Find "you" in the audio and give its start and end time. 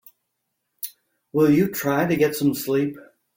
1.51-1.69